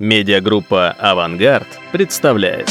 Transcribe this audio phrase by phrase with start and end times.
[0.00, 2.68] Медиагруппа «Авангард» представляет.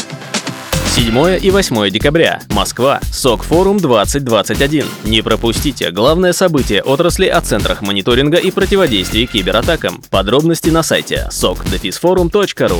[0.96, 2.40] 7 и 8 декабря.
[2.50, 3.02] Москва.
[3.12, 4.86] СОК-форум 2021.
[5.04, 10.02] Не пропустите главное событие отрасли о центрах мониторинга и противодействия кибератакам.
[10.10, 12.80] Подробности на сайте sokdefisforum.ru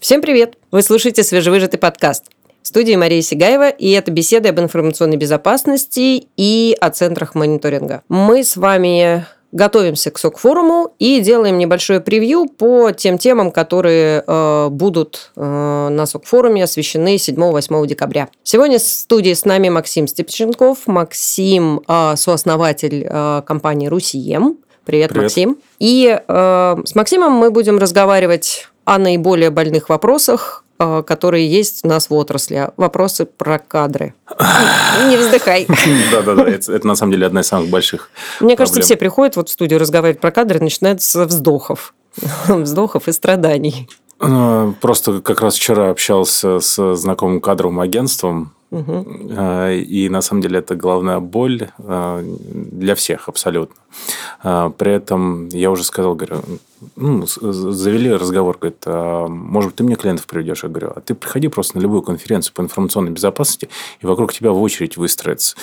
[0.00, 0.58] Всем привет!
[0.70, 2.24] Вы слушаете свежевыжатый подкаст.
[2.60, 8.02] В студии Мария Сигаева, и это беседы об информационной безопасности и о центрах мониторинга.
[8.10, 9.24] Мы с вами
[9.56, 16.06] готовимся к СОК-форуму и делаем небольшое превью по тем темам, которые э, будут э, на
[16.06, 18.28] СОК-форуме освещены 7-8 декабря.
[18.42, 20.86] Сегодня в студии с нами Максим Степченков.
[20.86, 24.58] Максим э,– сооснователь э, компании «Русием».
[24.84, 25.58] Привет, Привет, Максим.
[25.78, 32.10] И э, с Максимом мы будем разговаривать о наиболее больных вопросах, которые есть у нас
[32.10, 32.70] в отрасли.
[32.76, 34.14] Вопросы про кадры.
[35.08, 35.66] Не вздыхай.
[36.12, 39.52] Да-да-да, это на самом деле одна из самых больших Мне кажется, все приходят вот в
[39.52, 41.94] студию разговаривать про кадры, начинают с вздохов.
[42.48, 43.88] Вздохов и страданий.
[44.20, 49.06] Э, просто как раз вчера общался с знакомым кадровым агентством, Угу.
[49.70, 53.76] И на самом деле это главная боль а, для всех абсолютно.
[54.42, 56.42] А, при этом я уже сказал, говорю,
[56.96, 60.64] ну, завели разговор, говорит, а, может быть, ты мне клиентов приведешь?
[60.64, 63.68] Я говорю, а ты приходи просто на любую конференцию по информационной безопасности,
[64.00, 65.56] и вокруг тебя в очередь выстроится.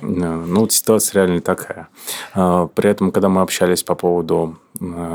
[0.00, 1.88] Ну, вот ситуация реально такая.
[2.32, 4.56] При этом, когда мы общались по поводу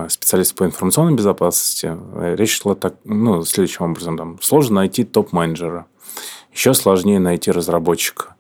[0.10, 1.98] специалистов по информационной безопасности,
[2.36, 4.16] речь шла так, ну, следующим образом.
[4.16, 5.88] Там, сложно найти топ-менеджера.
[6.54, 8.36] Еще сложнее найти разработчика.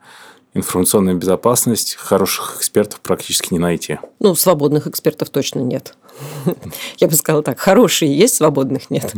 [0.53, 3.99] Информационная безопасность хороших экспертов практически не найти.
[4.19, 5.95] Ну, свободных экспертов точно нет.
[6.98, 9.14] Я бы сказала так, хорошие есть, свободных нет.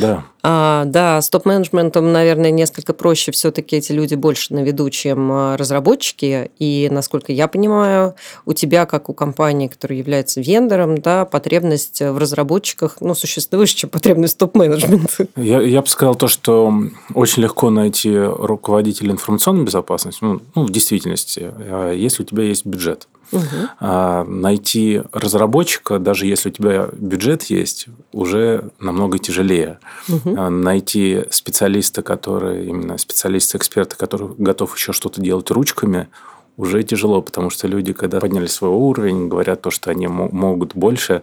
[0.00, 0.24] Да.
[0.46, 3.32] А, да, с топ-менеджментом, наверное, несколько проще.
[3.32, 6.50] Все-таки эти люди больше на виду, чем а, разработчики.
[6.58, 8.14] И, насколько я понимаю,
[8.44, 13.88] у тебя, как у компании, которая является вендором, да, потребность в разработчиках ну, существует, чем
[13.88, 15.28] потребность топ-менеджмента.
[15.36, 16.72] Я, я бы сказал то, что
[17.14, 22.66] очень легко найти руководителя информационной безопасности, ну, ну в действительности, а, если у тебя есть
[22.66, 23.08] бюджет.
[23.34, 24.30] Угу.
[24.30, 29.78] найти разработчика, даже если у тебя бюджет есть, уже намного тяжелее.
[30.08, 30.50] Угу.
[30.50, 36.08] найти специалиста, который именно специалиста, эксперта, который готов еще что-то делать ручками,
[36.56, 41.22] уже тяжело, потому что люди, когда подняли свой уровень, говорят то, что они могут больше,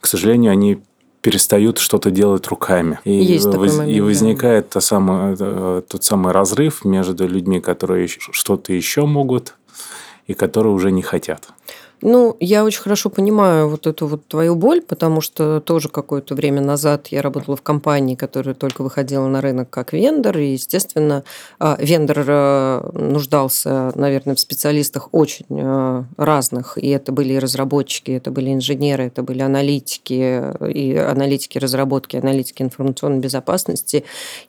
[0.00, 0.80] к сожалению, они
[1.20, 2.98] перестают что-то делать руками.
[3.04, 4.70] И, Есть воз, момент, и возникает да.
[4.72, 9.54] та самая, э, тот самый разрыв между людьми, которые что-то еще могут
[10.32, 11.48] и которые уже не хотят.
[12.02, 16.60] Ну, я очень хорошо понимаю вот эту вот твою боль, потому что тоже какое-то время
[16.60, 21.22] назад я работала в компании, которая только выходила на рынок как вендор, и, естественно,
[21.60, 28.10] а, вендор э, нуждался, наверное, в специалистах очень э, разных, и это были и разработчики,
[28.10, 34.02] это были инженеры, это были аналитики, и аналитики разработки, аналитики информационной безопасности,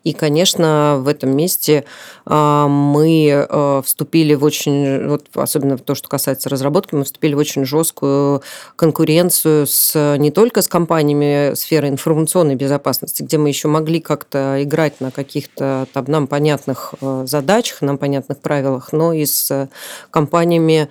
[0.04, 1.86] и, конечно, в этом месте
[2.26, 7.43] а, мы э, вступили в очень, вот особенно то, что касается разработки, мы вступили в
[7.44, 8.42] очень жесткую
[8.76, 15.02] конкуренцию с, не только с компаниями сферы информационной безопасности, где мы еще могли как-то играть
[15.02, 19.70] на каких-то там, нам понятных э, задачах, нам понятных правилах, но и с
[20.10, 20.90] компаниями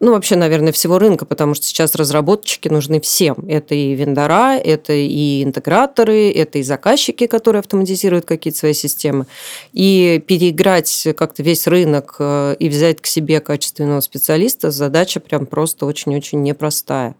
[0.00, 3.36] ну, вообще, наверное, всего рынка, потому что сейчас разработчики нужны всем.
[3.48, 9.26] Это и вендора, это и интеграторы, это и заказчики, которые автоматизируют какие-то свои системы.
[9.74, 15.84] И переиграть как-то весь рынок э, и взять к себе качественного специалиста задача прям просто
[15.84, 17.14] очень-очень непростая.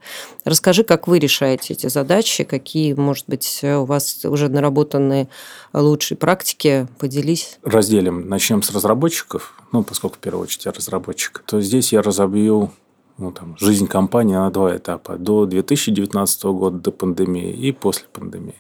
[0.45, 5.29] Расскажи, как вы решаете эти задачи, какие, может быть, у вас уже наработаны
[5.75, 7.59] лучшие практики, поделись.
[7.63, 8.27] Разделим.
[8.27, 9.55] Начнем с разработчиков.
[9.75, 12.71] Ну, поскольку в первую очередь я разработчик, то здесь я разобью
[13.19, 15.17] ну, там, жизнь компании на два этапа.
[15.17, 18.55] До 2019 года, до пандемии и после пандемии.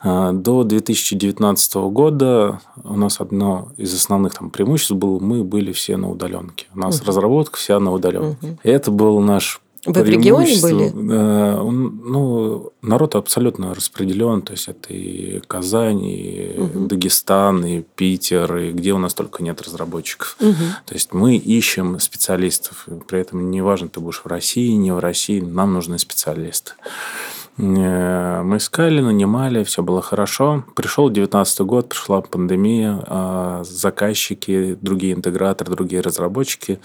[0.00, 5.96] А, до 2019 года у нас одно из основных там, преимуществ было, мы были все
[5.96, 6.66] на удаленке.
[6.72, 7.08] У нас угу.
[7.08, 8.46] разработка вся на удаленке.
[8.46, 8.58] Угу.
[8.62, 10.90] И это был наш вы в регионе были?
[10.94, 14.42] Ну, народ абсолютно распределен.
[14.42, 16.86] То есть, это и Казань, и угу.
[16.86, 20.36] Дагестан, и Питер, и где у нас только нет разработчиков.
[20.40, 20.64] Угу.
[20.86, 22.86] То есть, мы ищем специалистов.
[23.08, 26.72] При этом неважно, ты будешь в России, не в России, нам нужны специалисты.
[27.56, 30.64] Э, мы искали, нанимали, все было хорошо.
[30.74, 36.80] Пришел 19 год, пришла пандемия, а заказчики, другие интеграторы, другие разработчики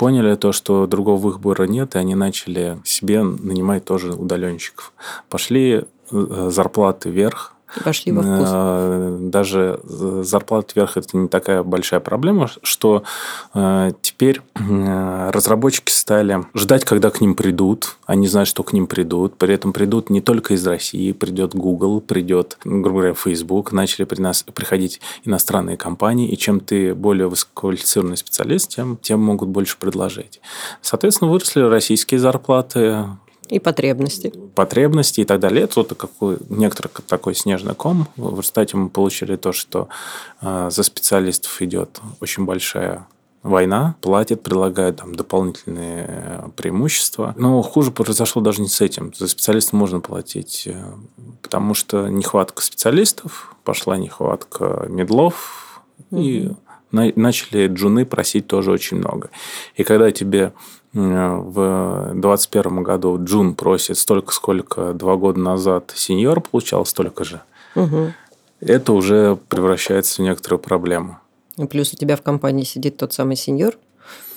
[0.00, 4.94] поняли то, что другого выбора нет, и они начали себе нанимать тоже удаленщиков.
[5.28, 7.52] Пошли э, зарплаты вверх,
[7.84, 8.48] Вошли во вкус.
[8.52, 13.04] Э, даже зарплата вверх– это не такая большая проблема, что
[13.54, 17.96] э, теперь разработчики стали ждать, когда к ним придут.
[18.06, 19.36] Они знают, что к ним придут.
[19.36, 21.12] При этом придут не только из России.
[21.12, 23.72] Придет Google, придет, грубо говоря, Facebook.
[23.72, 26.28] Начали при нас приходить иностранные компании.
[26.28, 30.40] И чем ты более высококвалифицированный специалист, тем, тем могут больше предложить.
[30.82, 33.06] Соответственно, выросли российские зарплаты,
[33.50, 34.32] и потребности.
[34.54, 35.64] Потребности и так далее.
[35.64, 38.06] Это вот какой, некоторый такой снежный ком.
[38.16, 39.88] В результате мы получили то, что
[40.40, 43.06] э, за специалистов идет очень большая
[43.42, 47.34] война, платят, предлагают там дополнительные преимущества.
[47.36, 49.12] Но хуже произошло даже не с этим.
[49.14, 50.92] За специалиста можно платить, э,
[51.42, 56.20] потому что нехватка специалистов, пошла нехватка медлов, угу.
[56.20, 56.50] и
[56.92, 59.30] начали джуны просить тоже очень много.
[59.74, 60.52] И когда тебе
[60.92, 67.40] в 2021 году Джун просит столько, сколько два года назад сеньор получал, столько же,
[67.74, 68.12] угу.
[68.60, 71.18] это уже превращается в некоторую проблему.
[71.56, 73.74] И плюс у тебя в компании сидит тот самый сеньор,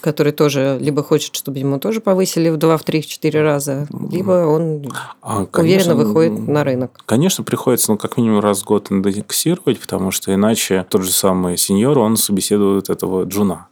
[0.02, 3.88] который тоже либо хочет, чтобы ему тоже повысили в 2, в 3, в 4 раза,
[4.12, 4.92] либо он
[5.22, 7.00] а, конечно, уверенно выходит на рынок.
[7.06, 11.58] Конечно, приходится ну, как минимум раз в год индексировать, потому что иначе тот же самый
[11.58, 13.68] сеньор, он собеседует этого джуна.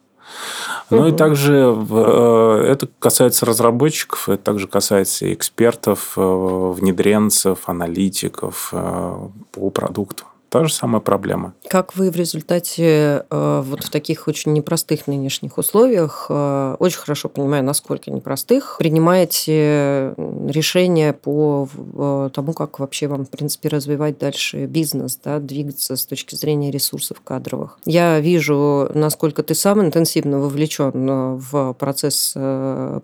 [0.92, 9.16] Ну и также э, это касается разработчиков, это также касается экспертов, э, внедренцев, аналитиков э,
[9.52, 10.26] по продукту.
[10.52, 11.54] Та же самая проблема.
[11.70, 17.30] Как вы в результате э, вот в таких очень непростых нынешних условиях, э, очень хорошо
[17.30, 24.66] понимаю, насколько непростых, принимаете решения по э, тому, как вообще вам, в принципе, развивать дальше
[24.66, 27.80] бизнес, да, двигаться с точки зрения ресурсов кадровых?
[27.86, 32.34] Я вижу, насколько ты сам интенсивно вовлечен в процесс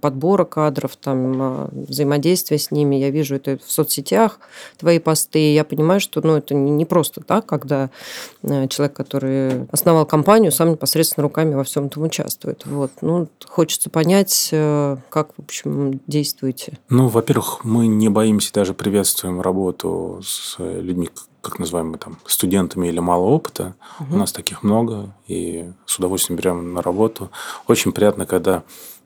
[0.02, 2.98] подбора кадров, там, взаимодействия с ними.
[2.98, 4.42] Я вижу это в соцсетях,
[4.78, 5.54] твои посты.
[5.54, 7.90] Я понимаю, что ну, это не просто так, когда
[8.44, 12.66] э, человек, который основал компанию, сам непосредственно руками во всем этом участвует.
[12.66, 12.92] Вот.
[13.02, 16.78] Ну, хочется понять, э, как, в общем, действуете.
[16.90, 21.10] Ну, во-первых, мы не боимся, даже приветствуем работу с людьми,
[21.42, 23.76] как называемые там студентами или мало опыта.
[24.00, 24.16] Угу.
[24.16, 27.32] У нас таких много, и с удовольствием берем на работу.
[27.68, 28.64] Очень приятно, когда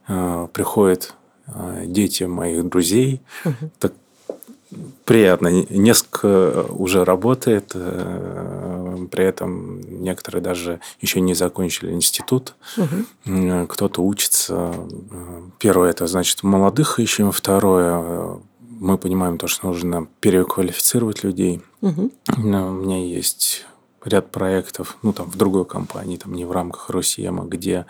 [0.08, 1.14] э, приходят
[1.46, 3.70] э, дети моих друзей, угу.
[3.78, 3.92] так
[5.04, 5.48] приятно.
[5.48, 12.54] Несколько уже работает, э, при этом некоторые даже еще не закончили институт.
[12.76, 13.66] Угу.
[13.68, 14.74] Кто-то учится.
[15.58, 17.32] Первое, это значит молодых ищем.
[17.32, 21.62] Второе, мы понимаем то, что нужно переквалифицировать людей.
[21.80, 22.10] Угу.
[22.36, 23.66] У меня есть
[24.04, 27.86] ряд проектов, ну, там, в другой компании, там, не в рамках Росиема, где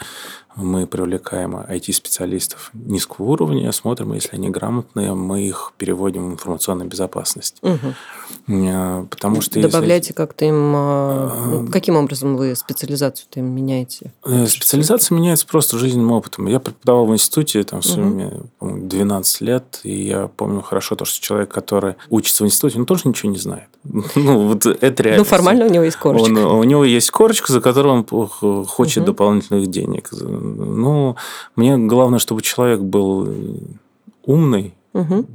[0.57, 7.57] мы привлекаем IT-специалистов низкого уровня, смотрим, если они грамотные, мы их переводим в информационную безопасность.
[7.63, 9.07] Угу.
[9.11, 10.15] Потому что Добавляете если...
[10.15, 10.73] как-то им...
[10.75, 14.13] А, каким образом вы специализацию-то им меняете?
[14.25, 16.47] Э, специализация меняется просто жизненным опытом.
[16.47, 18.77] Я преподавал в институте там, в сумме угу.
[18.87, 23.03] 12 лет, и я помню хорошо то, что человек, который учится в институте, он тоже
[23.07, 23.69] ничего не знает.
[24.15, 25.19] Ну, вот это реально.
[25.19, 26.31] Ну, формально у него есть корочка.
[26.31, 29.07] Он, у него есть корочка, за которую он хочет угу.
[29.07, 30.11] дополнительных денег
[30.43, 31.17] ну,
[31.57, 33.35] мне главное, чтобы человек был
[34.25, 35.27] умный, угу.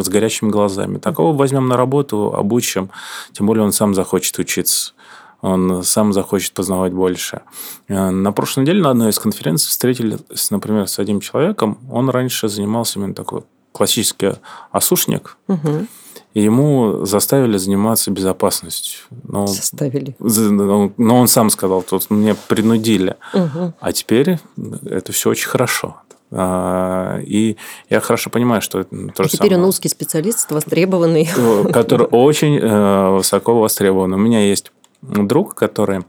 [0.00, 0.98] с горящими глазами.
[0.98, 2.90] Такого возьмем на работу, обучим,
[3.32, 4.92] тем более он сам захочет учиться
[5.44, 7.42] он сам захочет познавать больше.
[7.88, 11.76] Э, на прошлой неделе на одной из конференций встретились, например, с одним человеком.
[11.90, 13.42] Он раньше занимался именно такой
[13.72, 14.32] классический
[14.72, 15.36] осушник.
[15.48, 15.86] Угу.
[16.34, 19.00] И ему заставили заниматься безопасностью.
[19.22, 20.16] Но, заставили.
[20.18, 23.16] Но он сам сказал, тут мне принудили.
[23.32, 23.74] Угу.
[23.80, 24.38] А теперь
[24.84, 25.96] это все очень хорошо.
[26.36, 27.56] А, и
[27.88, 29.62] я хорошо понимаю, что это то а же теперь самое.
[29.62, 31.28] он узкий специалист, востребованный.
[31.72, 34.14] Который очень э, высоко востребован.
[34.14, 36.00] У меня есть друг, который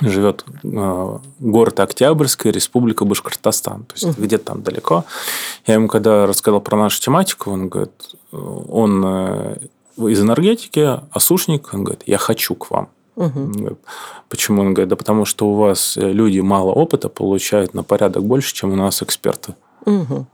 [0.00, 3.84] живет э, город Октябрьская, Республика Башкортостан.
[3.84, 4.20] То есть uh-huh.
[4.20, 5.04] где-то там далеко.
[5.66, 7.92] Я ему когда рассказал про нашу тематику, он говорит,
[8.68, 9.56] он э,
[9.96, 12.88] из энергетики, осушник, он говорит, я хочу к вам.
[13.16, 13.76] Угу.
[14.28, 14.62] Почему?
[14.62, 18.72] Он говорит, да потому что у вас люди мало опыта получают на порядок больше, чем
[18.72, 19.54] у нас эксперты.
[19.86, 20.26] Угу.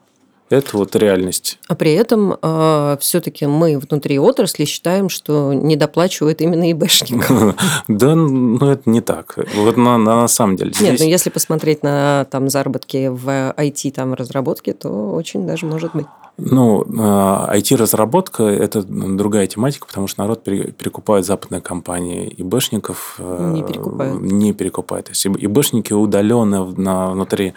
[0.50, 1.60] Это вот реальность.
[1.68, 7.54] А при этом э, а, все-таки мы внутри отрасли считаем, что недоплачивают именно ИБшникам.
[7.88, 9.38] Да, ну это не так.
[9.54, 10.72] Вот на, самом деле.
[10.80, 15.94] Нет, ну если посмотреть на там заработки в IT там разработке, то очень даже может
[15.94, 16.06] быть.
[16.42, 22.32] Ну, IT-разработка– это другая тематика, потому что народ перекупает западные компании.
[22.38, 24.22] ИБшников э, не перекупают.
[24.22, 25.06] Не перекупают.
[25.06, 27.54] То есть ИБшники удаленно внутри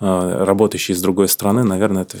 [0.00, 2.18] э, работающие с другой страны, наверное, это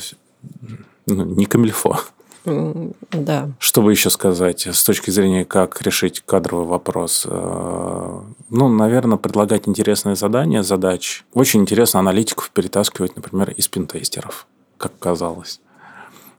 [1.06, 1.98] ну, не камильфо.
[2.44, 3.50] Да.
[3.58, 7.26] Что бы еще сказать с точки зрения, как решить кадровый вопрос?
[7.28, 11.24] Э, ну, наверное, предлагать интересные задания, задач.
[11.34, 15.60] Очень интересно аналитиков перетаскивать, например, из пинтестеров, как казалось.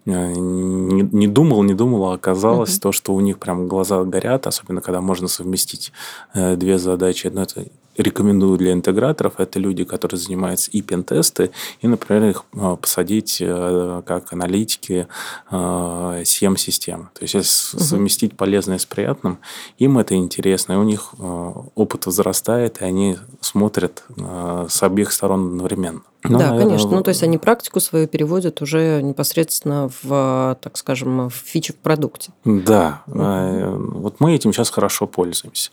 [0.06, 2.82] Э, не, не думал, не думал, а оказалось uh-huh.
[2.82, 5.92] то, что у них прям глаза горят, особенно когда можно совместить
[6.34, 7.28] э, две задачи.
[7.28, 7.66] Одно это
[7.98, 14.02] рекомендую для интеграторов, это люди, которые занимаются и пентесты, и, например, их э, посадить э,
[14.06, 15.08] как аналитики
[15.50, 17.10] SEM-системы.
[17.14, 17.84] То есть, если угу.
[17.84, 19.40] совместить полезное с приятным,
[19.78, 24.04] им это интересно, и у них опыт возрастает, и они смотрят
[24.70, 26.02] с обеих сторон одновременно.
[26.24, 26.92] Ну, да, наверное, конечно.
[26.92, 31.78] Ну, то есть они практику свою переводят уже непосредственно в, так скажем, в фичи в
[31.78, 32.32] продукте.
[32.46, 33.04] Да.
[33.08, 34.00] Угу.
[34.00, 35.72] Вот мы этим сейчас хорошо пользуемся.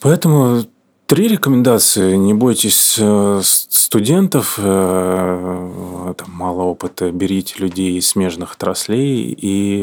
[0.00, 0.64] Поэтому
[1.06, 2.16] Три рекомендации.
[2.16, 9.82] Не бойтесь э, студентов, э, там мало опыта, берите людей из смежных отраслей и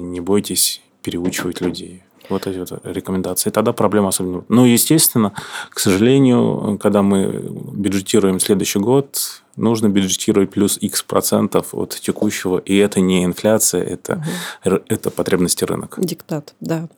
[0.00, 2.02] не бойтесь переучивать людей.
[2.28, 3.50] Вот эти вот рекомендации.
[3.50, 4.44] Тогда проблема особенно.
[4.48, 5.32] Ну, естественно,
[5.70, 12.76] к сожалению, когда мы бюджетируем следующий год, нужно бюджетировать плюс X процентов от текущего, и
[12.76, 14.24] это не инфляция, это,
[14.64, 14.80] угу.
[14.88, 16.00] это потребности рынка.
[16.02, 16.88] Диктат, да.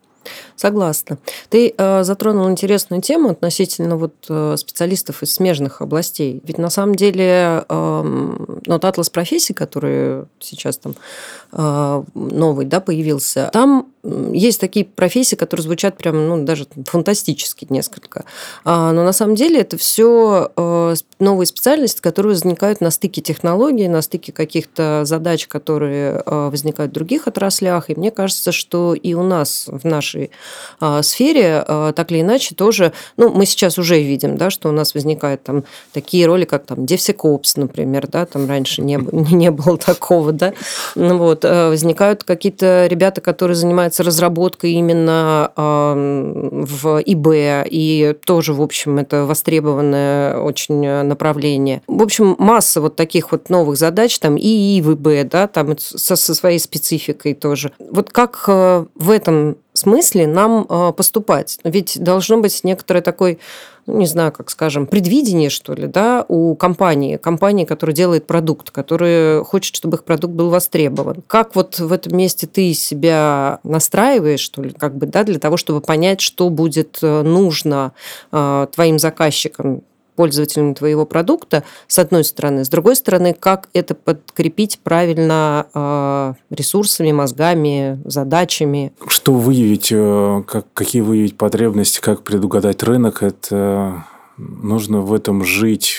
[0.56, 1.18] Согласна.
[1.50, 6.40] Ты э, затронул интересную тему относительно вот, э, специалистов из смежных областей.
[6.44, 10.94] Ведь на самом деле э, вот атлас профессий, который сейчас там
[11.52, 13.88] э, новый да, появился, там
[14.32, 18.24] есть такие профессии, которые звучат прям, ну, даже фантастически несколько.
[18.64, 23.88] А, но на самом деле это все э, новые специальности, которые возникают на стыке технологий,
[23.88, 27.90] на стыке каких-то задач, которые э, возникают в других отраслях.
[27.90, 30.30] И мне кажется, что и у нас в нашей
[30.80, 34.94] а, сфере так или иначе тоже, ну, мы сейчас уже видим, да, что у нас
[34.94, 40.32] возникают там такие роли, как там DevSecOps, например, да, там раньше не, не было такого,
[40.32, 40.54] да,
[40.94, 48.54] ну вот, э, возникают какие-то ребята, которые занимаются занимается разработкой именно в ИБ, и тоже,
[48.54, 51.82] в общем, это востребованное очень направление.
[51.86, 56.34] В общем, масса вот таких вот новых задач, там и ИБ, да, там со, со
[56.34, 57.72] своей спецификой тоже.
[57.78, 61.58] Вот как э, в этом смысле нам э, поступать?
[61.64, 63.38] Ведь должно быть некоторое такой
[63.88, 68.70] ну, не знаю, как скажем, предвидение, что ли, да, у компании, компании, которая делает продукт,
[68.70, 71.24] которая хочет, чтобы их продукт был востребован.
[71.26, 75.56] Как вот в этом месте ты себя настраиваешь, что ли, как бы, да, для того,
[75.56, 77.92] чтобы понять, что будет э, нужно
[78.30, 79.82] э, твоим заказчикам,
[80.18, 82.64] пользователями твоего продукта, с одной стороны.
[82.64, 88.92] С другой стороны, как это подкрепить правильно э, ресурсами, мозгами, задачами.
[89.06, 94.06] Что выявить, э, как, какие выявить потребности, как предугадать рынок, это
[94.36, 95.98] нужно в этом жить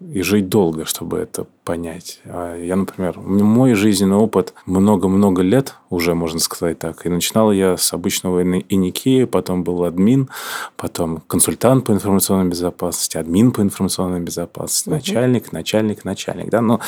[0.00, 2.20] и жить долго, чтобы это понять.
[2.26, 7.06] А я, например, мой жизненный опыт много-много лет уже, можно сказать так.
[7.06, 10.28] И начинал я с обычного иники, потом был админ,
[10.76, 14.96] потом консультант по информационной безопасности, админ по информационной безопасности, угу.
[14.96, 16.50] начальник, начальник, начальник.
[16.50, 16.60] Да?
[16.60, 16.80] Но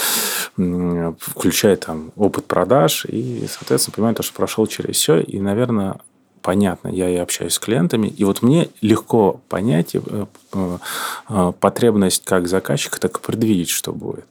[1.19, 5.21] включая там опыт продаж и, соответственно, понимаю то, что прошел через все.
[5.21, 5.99] И, наверное,
[6.43, 10.01] понятно, я и общаюсь с клиентами, и вот мне легко понять э,
[10.53, 10.79] э,
[11.29, 14.27] э, потребность как заказчика, так и предвидеть, что будет.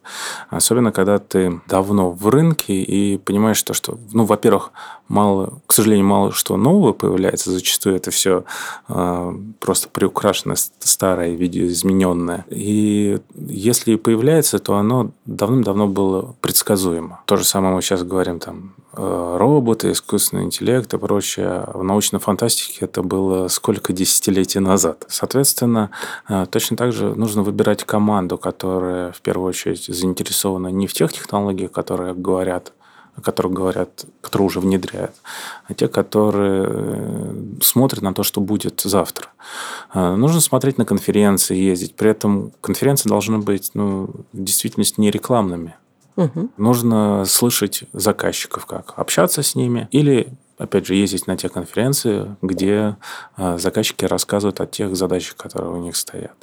[0.50, 4.72] Особенно, когда ты давно в рынке и понимаешь то, что, ну, во-первых,
[5.08, 8.44] мало, к сожалению, мало что нового появляется, зачастую это все
[8.86, 12.44] просто приукрашенное, старое, видеоизмененное.
[12.50, 17.20] И если появляется, то оно давным-давно было предсказуемо.
[17.26, 21.64] То же самое мы сейчас говорим там роботы, искусственный интеллект и прочее.
[21.72, 25.04] В научной фантастике это было сколько десятилетий назад.
[25.08, 25.90] Соответственно,
[26.28, 31.12] э, точно так же нужно выбирать команду, которая в первую очередь заинтересована не в тех
[31.12, 32.72] технологиях, которые говорят
[33.22, 35.12] которых говорят, которые уже внедряют,
[35.66, 39.28] а те, которые э, смотрят на то, что будет завтра.
[39.92, 41.94] Э, нужно смотреть на конференции, ездить.
[41.96, 45.74] При этом конференции должны быть ну, в действительности не рекламными.
[46.18, 46.50] Угу.
[46.56, 52.96] Нужно слышать заказчиков, как общаться с ними, или опять же, ездить на те конференции, где
[53.36, 56.34] э, заказчики рассказывают о тех задачах, которые у них стоят.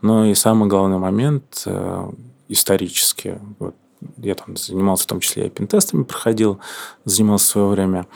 [0.00, 2.10] Но и самый главный момент э,
[2.48, 3.74] исторически, вот
[4.18, 6.58] я там занимался в том числе и пентестами проходил,
[7.04, 8.06] занимался в свое время,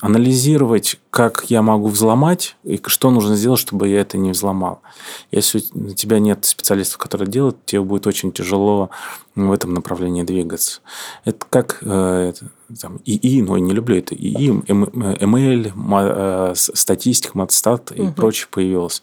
[0.00, 4.82] анализировать, как я могу взломать и что нужно сделать, чтобы я это не взломал.
[5.30, 8.90] Если у тебя нет специалистов, которые делают, тебе будет очень тяжело
[9.34, 10.80] в этом направлении двигаться.
[11.24, 17.38] Это как э, это, там, ИИ, но я не люблю это ИИ, ML, э, статистика,
[17.38, 18.12] матстат и угу.
[18.12, 19.02] прочее появилось.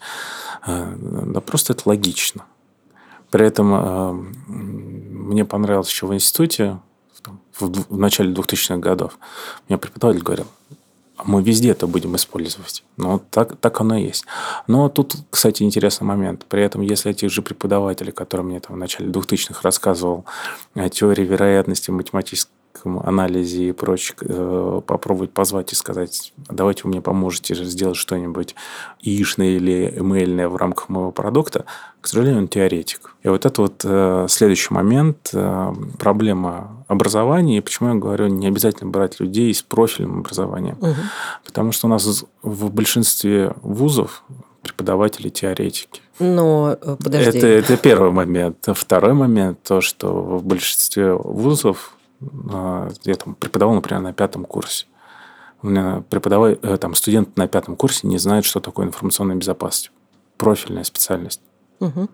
[0.66, 2.44] Э, да просто это логично.
[3.32, 6.78] При этом мне понравилось еще в институте
[7.58, 9.18] в, начале 2000-х годов.
[9.68, 10.46] Мне преподаватель говорил,
[11.24, 12.84] мы везде это будем использовать.
[12.98, 14.26] Ну, так, так оно и есть.
[14.66, 16.44] Но тут, кстати, интересный момент.
[16.46, 20.26] При этом, если этих же преподавателей, которые мне там в начале 2000-х рассказывал
[20.74, 22.50] о теории вероятности математической
[22.84, 28.54] анализе и прочее э, попробовать позвать и сказать, давайте вы мне поможете сделать что-нибудь
[29.00, 31.64] яичное или эмейльное в рамках моего продукта,
[32.02, 33.14] к сожалению, он теоретик.
[33.22, 38.48] И вот это вот э, следующий момент, э, проблема образования, и почему я говорю, не
[38.48, 40.76] обязательно брать людей с профильным образованием.
[40.80, 40.94] Угу.
[41.46, 44.24] Потому что у нас в большинстве вузов
[44.62, 46.02] преподаватели теоретики.
[46.18, 47.38] Но подожди.
[47.38, 48.68] Это, это первый момент.
[48.74, 51.96] Второй момент, то, что в большинстве вузов
[52.52, 54.86] а, я там преподавал, например, на пятом курсе.
[55.62, 59.92] У меня преподаватель, э, там, студент на пятом курсе не знает, что такое информационная безопасность.
[60.36, 61.40] Профильная специальность.
[61.82, 62.08] Угу.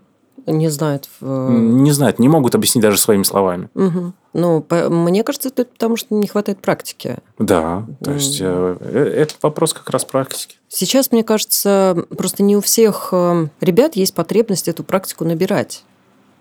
[0.46, 1.08] Не знают.
[1.20, 3.68] Не знают, не могут объяснить даже своими словами.
[3.74, 4.12] Угу.
[4.34, 7.18] Ну, по, мне кажется, это потому, что не хватает практики.
[7.38, 10.56] Да, то есть э, э, это вопрос как раз практики.
[10.68, 13.12] Сейчас, мне кажется, просто не у всех
[13.60, 15.84] ребят есть потребность эту практику набирать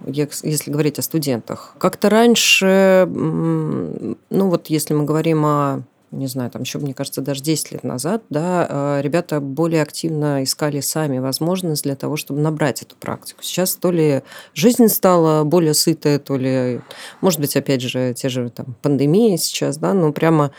[0.05, 1.73] если говорить о студентах.
[1.79, 7.41] Как-то раньше, ну вот если мы говорим о не знаю, там еще, мне кажется, даже
[7.41, 12.81] 10 лет назад, да, э, ребята более активно искали сами возможность для того, чтобы набрать
[12.81, 13.43] эту практику.
[13.43, 14.23] Сейчас то ли
[14.53, 16.81] жизнь стала более сытая, то ли,
[17.21, 20.51] может быть, опять же, те же там пандемии сейчас, да, но прямо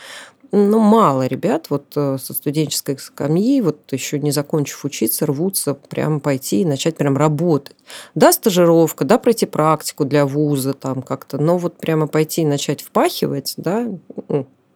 [0.50, 6.21] ну, мало ребят вот э, со студенческой скамьи, вот еще не закончив учиться, рвутся прям
[6.21, 7.76] пойти и начать прям работать.
[8.14, 12.83] Да, стажировка, да, пройти практику для вуза там как-то, но вот прямо пойти и начать
[12.83, 13.88] впахивать, да,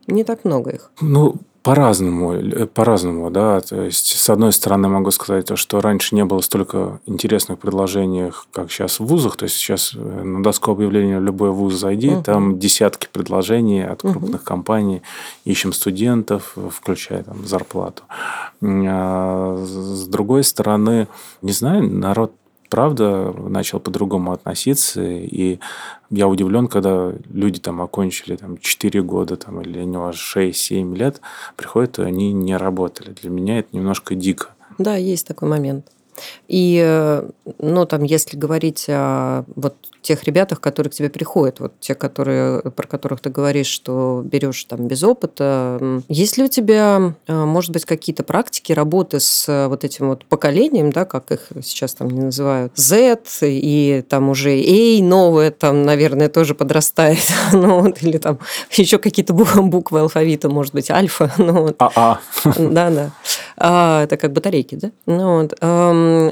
[0.06, 0.90] не так много их.
[1.00, 3.60] Ну, по-разному, э, по-разному, да.
[3.60, 8.70] То есть, с одной стороны, могу сказать, что раньше не было столько интересных предложений, как
[8.70, 9.36] сейчас в вузах.
[9.36, 12.24] То есть, сейчас э, на доску объявления в любой вуз зайди, uh-huh.
[12.24, 14.44] там десятки предложений от крупных uh-huh.
[14.44, 15.02] компаний.
[15.44, 18.02] Ищем студентов, включая там зарплату.
[18.60, 21.06] А с другой стороны,
[21.42, 22.32] не знаю, народ
[22.72, 25.02] правда начал по-другому относиться.
[25.02, 25.58] И
[26.08, 31.20] я удивлен, когда люди там окончили там, 4 года там, или у него 6-7 лет,
[31.54, 33.10] приходят, и они не работали.
[33.20, 34.54] Для меня это немножко дико.
[34.78, 35.84] Да, есть такой момент.
[36.48, 41.72] И, э, ну, там, если говорить о вот тех ребятах, которые к тебе приходят, вот
[41.80, 47.14] те, которые, про которых ты говоришь, что берешь там без опыта, есть ли у тебя,
[47.26, 51.46] э, может быть, какие-то практики работы с э, вот этим вот поколением, да, как их
[51.62, 57.80] сейчас там не называют, Z, и там уже A новое, там, наверное, тоже подрастает, ну,
[57.80, 58.38] вот, или там
[58.72, 61.76] еще какие-то буквы алфавита, может быть, альфа, ну, вот.
[61.78, 62.20] А-а.
[62.58, 63.12] Да-да.
[63.56, 64.90] А, это как батарейки, да?
[65.06, 65.54] Ну, вот.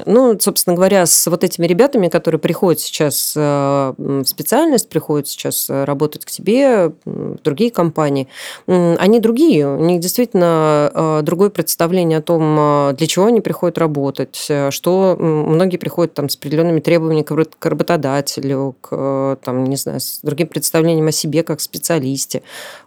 [0.07, 5.69] Ну, собственно говоря, с вот этими ребятами, которые приходят сейчас э, в специальность, приходят сейчас
[5.69, 8.29] э, работать к тебе, в другие компании,
[8.67, 9.67] они другие.
[9.67, 15.77] У них действительно э, другое представление о том, для чего они приходят работать, что многие
[15.77, 21.13] приходят там с определенными требованиями к работодателю, к, там, не знаю, с другим представлением о
[21.13, 22.43] себе как специалисте.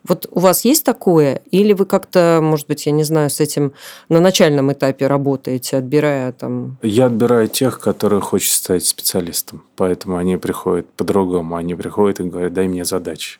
[0.07, 1.41] Вот у вас есть такое?
[1.51, 3.73] Или вы как-то, может быть, я не знаю, с этим
[4.09, 6.72] на начальном этапе работаете, отбирая там?
[6.81, 9.63] Я отбираю тех, которые хочет стать специалистом.
[9.75, 11.55] Поэтому они приходят по-другому.
[11.55, 13.39] Они приходят и говорят, дай мне задачи.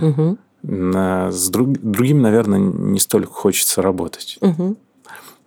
[0.00, 0.38] Угу.
[0.62, 4.38] С друг, другим, наверное, не столько хочется работать.
[4.40, 4.76] Угу.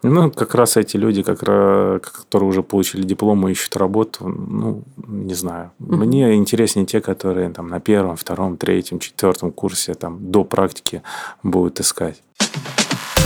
[0.03, 5.33] Ну, как раз эти люди, как, которые уже получили диплом и ищут работу, ну, не
[5.33, 5.71] знаю.
[5.79, 5.95] Mm-hmm.
[5.95, 11.01] Мне интереснее те, которые там на первом, втором, третьем, четвертом курсе там до практики
[11.41, 12.21] будут искать.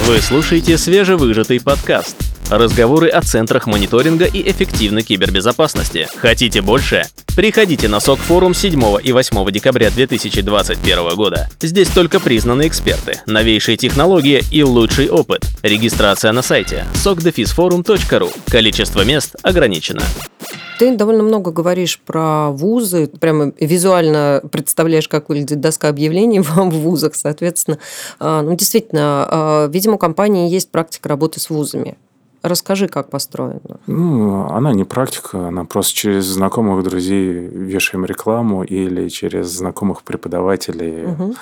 [0.08, 2.41] Вы слушаете свежевыжатый подкаст.
[2.52, 6.10] Разговоры о центрах мониторинга и эффективной кибербезопасности.
[6.18, 7.06] Хотите больше?
[7.34, 11.50] Приходите на СОК форум 7 и 8 декабря 2021 года.
[11.62, 15.46] Здесь только признанные эксперты, новейшие технологии и лучший опыт.
[15.64, 18.30] Регистрация на сайте sokdefisforum.ru.
[18.50, 20.02] Количество мест ограничено.
[20.78, 27.16] Ты довольно много говоришь про вузы, прямо визуально представляешь, как выглядит доска объявлений в вузах,
[27.16, 27.78] соответственно.
[28.20, 31.96] А, ну, действительно, а, видимо, у компании есть практика работы с вузами.
[32.42, 33.80] Расскажи, как построено.
[33.88, 41.06] Ну, она не практика, она просто через знакомых друзей вешаем рекламу или через знакомых преподавателей.
[41.06, 41.36] Угу.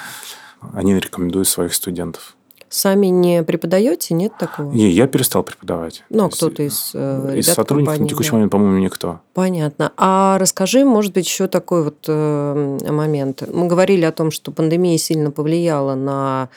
[0.73, 2.35] Они рекомендуют своих студентов.
[2.69, 4.71] Сами не преподаете, нет такого?
[4.71, 6.03] Не, я перестал преподавать.
[6.11, 8.35] Ну, а кто-то из э, Из сотрудников компании, на текущий да.
[8.35, 9.21] момент, по-моему, никто.
[9.33, 9.91] Понятно.
[9.97, 13.43] А расскажи, может быть, еще такой вот э, момент.
[13.51, 16.49] Мы говорили о том, что пандемия сильно повлияла на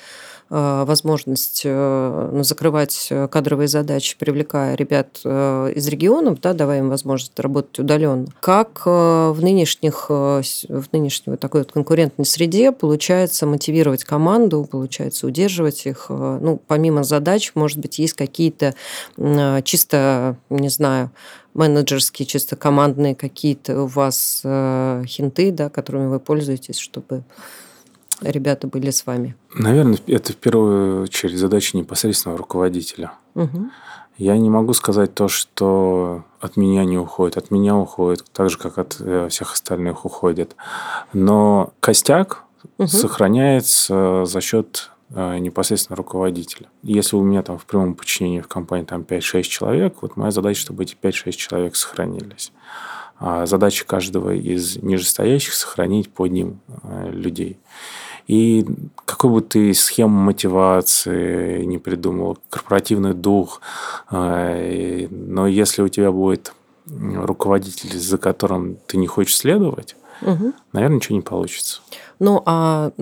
[0.52, 8.26] возможность ну, закрывать кадровые задачи, привлекая ребят из регионов, да, давая им возможность работать удаленно.
[8.40, 16.06] Как в нынешних, в нынешней такой вот конкурентной среде получается мотивировать команду, получается удерживать их?
[16.08, 18.74] Ну, помимо задач, может быть, есть какие-то
[19.64, 21.10] чисто, не знаю,
[21.54, 27.24] менеджерские, чисто командные какие-то у вас э, хинты, да, которыми вы пользуетесь, чтобы
[28.22, 29.36] ребята были с вами?
[29.54, 33.12] Наверное, это в первую очередь задача непосредственного руководителя.
[33.34, 33.70] Угу.
[34.18, 38.58] Я не могу сказать то, что от меня не уходит, от меня уходит, так же,
[38.58, 40.54] как от э, всех остальных уходит.
[41.12, 42.44] Но костяк
[42.78, 42.86] угу.
[42.86, 46.68] сохраняется за счет Э, непосредственно руководителя.
[46.82, 50.60] Если у меня там в прямом подчинении в компании там 5-6 человек, вот моя задача,
[50.60, 52.50] чтобы эти 5-6 человек сохранились.
[53.18, 57.58] А задача каждого из нижестоящих сохранить под ним э, людей.
[58.26, 58.66] И
[59.04, 63.60] какой бы ты схему мотивации не придумал, корпоративный дух,
[64.10, 66.52] э, но если у тебя будет
[66.86, 70.52] руководитель, за которым ты не хочешь следовать, угу.
[70.72, 71.80] наверное, ничего не получится.
[72.24, 72.92] Ну, а,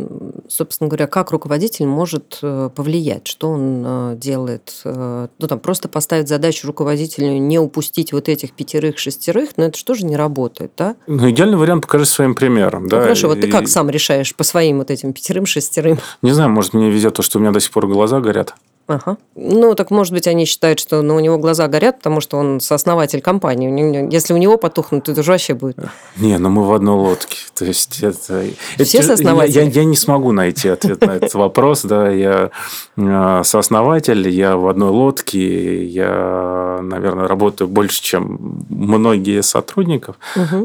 [0.48, 3.26] собственно говоря, как руководитель может э, повлиять?
[3.26, 4.80] Что он э, делает?
[4.84, 9.92] Э, ну, там, просто поставить задачу руководителю не упустить вот этих пятерых-шестерых, но это что
[9.92, 10.96] же не работает, да?
[11.06, 12.96] Ну, идеальный вариант покажи своим примером, да.
[12.96, 15.98] Ну, хорошо, вот ты как сам решаешь по своим вот этим пятерым-шестерым?
[16.22, 18.54] Не знаю, может, мне везет то, что у меня до сих пор глаза горят.
[18.86, 19.18] Ага.
[19.36, 22.60] Ну, так может быть, они считают, что ну, у него глаза горят, потому что он
[22.60, 24.12] сооснователь компании.
[24.12, 25.78] Если у него потухнут, то это же вообще будет.
[26.16, 27.36] Не, ну мы в одной лодке.
[27.54, 28.44] То есть это...
[28.82, 29.58] Все это, сооснователи?
[29.58, 31.82] Я, я, я не смогу найти ответ на этот вопрос.
[31.82, 32.50] Да, я
[32.96, 40.16] а, сооснователь, я в одной лодке, я, наверное, работаю больше, чем многие сотрудников,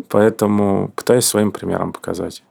[0.10, 2.44] поэтому пытаюсь своим примером показать.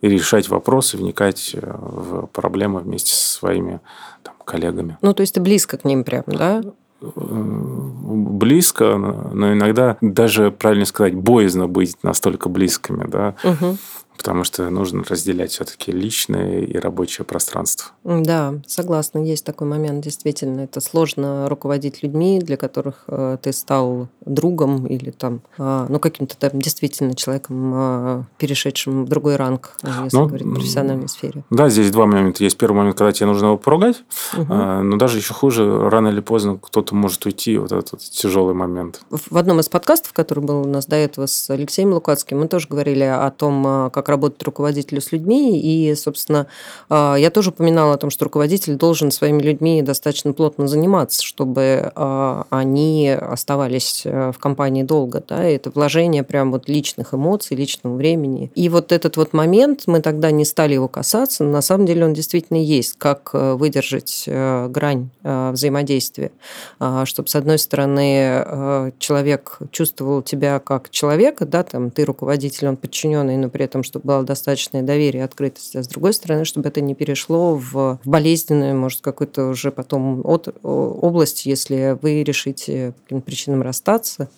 [0.00, 3.80] И решать вопросы, вникать в проблемы вместе со своими
[4.22, 4.98] там, коллегами.
[5.00, 6.62] Ну, то есть ты близко к ним прям, да?
[6.98, 13.34] близко, но иногда даже, правильно сказать, боязно быть настолько близкими, да.
[13.44, 13.76] Угу
[14.16, 17.92] потому что нужно разделять все-таки личное и рабочее пространство.
[18.04, 20.60] Да, согласна, есть такой момент, действительно.
[20.60, 26.36] Это сложно руководить людьми, для которых э, ты стал другом или там, э, ну, каким-то
[26.36, 31.44] там действительно человеком, э, перешедшим в другой ранг, если ну, говорить в профессиональной сфере.
[31.50, 32.42] Да, здесь два момента.
[32.42, 34.02] Есть первый момент, когда тебе нужно его поругать,
[34.36, 34.52] угу.
[34.52, 39.00] но даже еще хуже, рано или поздно кто-то может уйти, вот этот тяжелый момент.
[39.10, 42.68] В одном из подкастов, который был у нас до этого с Алексеем Лукацким, мы тоже
[42.68, 45.60] говорили о том, как работать руководителю с людьми.
[45.60, 46.46] И, собственно,
[46.88, 51.92] а, я тоже упоминала о том, что руководитель должен своими людьми достаточно плотно заниматься, чтобы
[51.94, 55.22] а, они оставались э, в компании долго.
[55.26, 55.42] Да?
[55.44, 58.50] Это вложение прям вот личных эмоций, личного времени.
[58.54, 62.04] И вот этот вот момент, мы тогда не стали его касаться, но на самом деле
[62.04, 66.30] он действительно есть, как э, выдержать э, грань взаимодействия,
[66.78, 72.76] а, чтобы, с одной стороны, человек чувствовал тебя как человека, да, там ты руководитель, он
[72.76, 76.68] подчиненный, но при этом, чтобы было достаточное доверие и открытость, а с другой стороны, чтобы
[76.68, 83.02] это не перешло в болезненную, может, какую-то уже потом от, область, если вы решите по
[83.02, 84.28] каким-то причинам расстаться,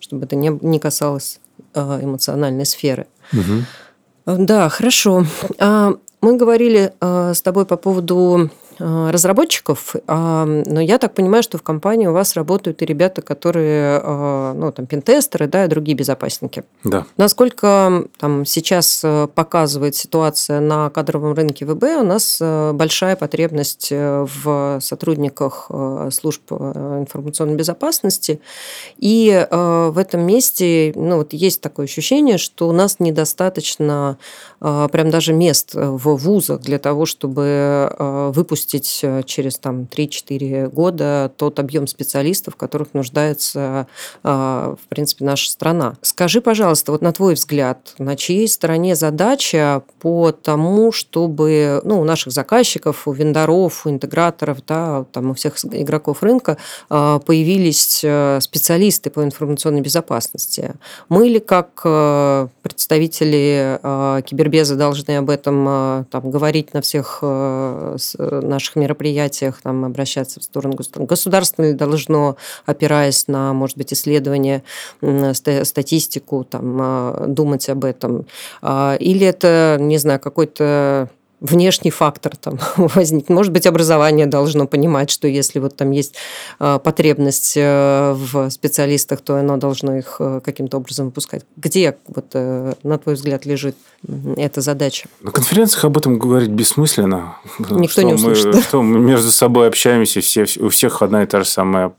[0.00, 1.40] чтобы это не, не касалось
[1.74, 3.06] а, эмоциональной сферы.
[3.32, 4.36] Угу.
[4.44, 5.24] Да, хорошо.
[5.58, 11.58] А, мы говорили а, с тобой по поводу разработчиков, а, но я так понимаю, что
[11.58, 15.96] в компании у вас работают и ребята, которые, э, ну, там, пентестеры, да, и другие
[15.96, 16.64] безопасники.
[16.84, 17.06] Да.
[17.16, 24.78] Насколько там сейчас э, показывает ситуация на кадровом рынке ВБ, у нас большая потребность в
[24.80, 25.70] сотрудниках
[26.10, 28.40] служб информационной безопасности,
[28.98, 34.18] и в этом месте, ну, вот есть такое ощущение, что у нас недостаточно
[34.60, 37.94] прям даже мест в вузах для того, чтобы
[38.34, 43.86] выпустить выпустить э, через там, 3-4 года тот объем специалистов, в которых нуждается,
[44.24, 45.96] э, в принципе, наша страна.
[46.02, 52.04] Скажи, пожалуйста, вот на твой взгляд, на чьей стороне задача по тому, чтобы ну, у
[52.04, 56.56] наших заказчиков, у вендоров, у интеграторов, да, там, у всех игроков рынка
[56.90, 58.04] э, появились
[58.40, 60.74] специалисты по информационной безопасности?
[61.08, 61.82] Мы ли как
[62.62, 63.78] представители
[64.22, 70.74] кибербеза должны об этом там, говорить на всех на наших мероприятиях там, обращаться в сторону
[70.74, 71.06] государства.
[71.06, 74.62] Государство ли должно, опираясь на, может быть, исследования,
[75.62, 78.26] статистику, там, а, думать об этом?
[78.62, 83.28] А, или это, не знаю, какой-то внешний фактор там возникнет.
[83.30, 86.14] Может быть, образование должно понимать, что если вот там есть
[86.58, 91.44] э, потребность э, в специалистах, то оно должно их э, каким-то образом выпускать.
[91.56, 93.76] Где, вот, на твой взгляд, лежит
[94.36, 95.08] эта задача?
[95.20, 97.36] На конференциях об этом говорить бессмысленно.
[97.58, 98.54] Никто что не услышит.
[98.54, 101.92] Мы, что мы между собой общаемся, все, у всех одна и та же самая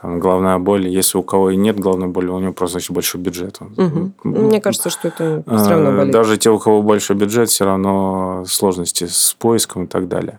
[0.00, 0.86] там, головная боль.
[0.88, 3.58] Если у кого и нет головной боли, у него просто значит, большой бюджет.
[3.60, 4.12] Угу.
[4.24, 6.12] Мне кажется, что это все равно болит.
[6.12, 8.44] Даже те, у кого большой бюджет, все равно
[8.76, 10.38] сложности с поиском и так далее.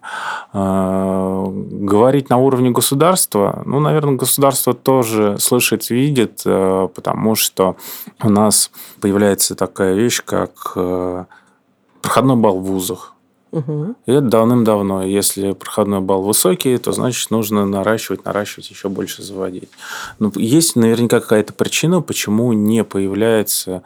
[0.54, 7.76] А, говорить на уровне государства, ну, наверное, государство тоже слышит, видит, э, потому что
[8.24, 8.72] у нас
[9.02, 11.26] появляется такая вещь, как э,
[12.02, 13.14] проходной балл в вузах.
[13.52, 13.96] Угу.
[14.06, 15.04] И это давным-давно.
[15.04, 19.70] Если проходной балл высокий, то значит нужно наращивать, наращивать, еще больше заводить.
[20.20, 23.82] Но ну, есть наверняка какая-то причина, почему не появляется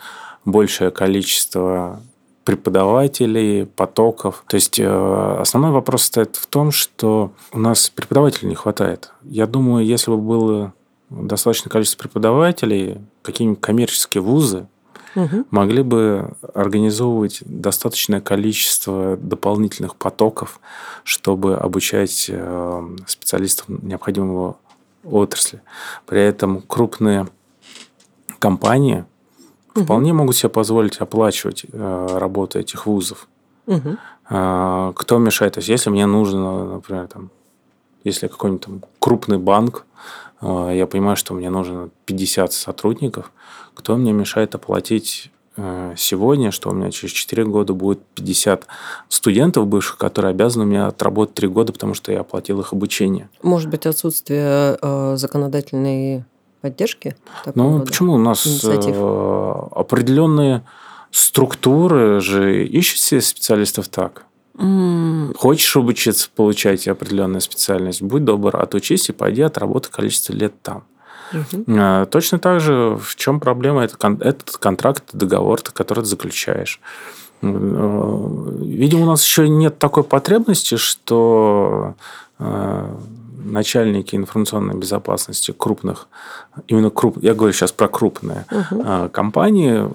[0.45, 2.01] большее количество
[2.43, 4.43] преподавателей, потоков.
[4.47, 9.12] То есть э, основной вопрос стоит в том, что у нас преподавателей не хватает.
[9.23, 10.73] Я думаю, если бы было
[11.10, 14.67] достаточное количество преподавателей, какие-нибудь коммерческие вузы
[15.15, 15.45] угу.
[15.51, 20.60] могли бы организовывать достаточное количество дополнительных потоков,
[21.04, 24.58] чтобы обучать э, специалистов необходимого
[25.04, 25.62] отрасли.
[26.06, 27.27] При этом крупные
[28.39, 29.06] компании
[29.75, 29.84] угу.
[29.84, 33.27] вполне могут себе позволить оплачивать э, работу этих вузов.
[33.67, 33.97] Угу.
[34.27, 35.53] Кто мешает?
[35.53, 37.29] То есть, если мне нужно, например, там,
[38.03, 39.86] если какой-нибудь там крупный банк,
[40.41, 43.31] я понимаю, что мне нужно 50 сотрудников,
[43.73, 48.67] кто мне мешает оплатить э, сегодня, что у меня через 4 года будет 50
[49.10, 53.29] студентов бывших, которые обязаны мне отработать 3 года, потому что я оплатил их обучение.
[53.41, 56.25] Может быть, отсутствие э, законодательной
[56.62, 57.15] поддержки?
[57.56, 57.86] Ну, рода?
[57.86, 58.13] почему?
[58.13, 58.95] У нас Инициатив?
[58.95, 60.63] Э, определенные
[61.12, 64.26] структуры же ищут себе специалистов так.
[64.56, 65.36] Mm.
[65.38, 70.84] Хочешь обучиться, получать определенную специальность, будь добр, отучись и пойди отработай количество лет там.
[71.34, 72.06] Угу.
[72.12, 73.84] Точно так же, в чем проблема?
[73.84, 76.82] Это, этот контракт, договор, который ты заключаешь.
[77.41, 81.95] Э, видимо, у нас еще нет такой потребности, что
[83.43, 86.08] начальники информационной безопасности крупных,
[86.67, 89.10] именно круп, я говорю сейчас про крупные угу.
[89.10, 89.88] компании,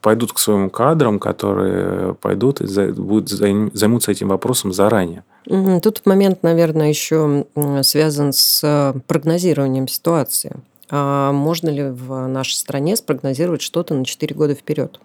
[0.00, 5.24] пойдут к своим кадрам, которые пойдут и будут займутся этим вопросом заранее.
[5.82, 7.46] Тут момент, наверное, еще
[7.82, 10.54] связан с э, прогнозированием ситуации.
[10.88, 15.00] А можно ли в нашей стране спрогнозировать что-то на 4 года вперед?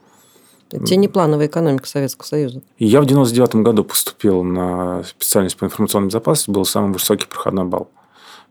[0.71, 2.61] Это не плановая экономика Советского Союза.
[2.77, 7.89] Я в 99 году поступил на специальность по информационной безопасности, был самый высокий проходной балл.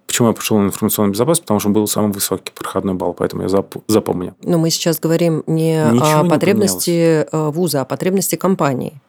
[0.07, 1.43] Почему я пошел на информационную безопасность?
[1.43, 3.49] Потому что был самый высокий проходной балл, поэтому я
[3.89, 4.35] запомнил.
[4.43, 9.01] Но мы сейчас говорим не Ничего о потребности не вуза, а о потребности компании.